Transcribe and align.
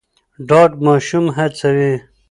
ډاډ 0.49 0.71
ماشوم 0.85 1.25
هڅوي. 1.37 1.93